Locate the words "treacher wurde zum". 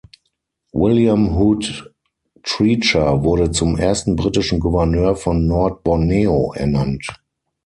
2.41-3.77